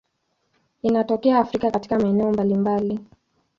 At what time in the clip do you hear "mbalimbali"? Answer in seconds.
2.31-2.99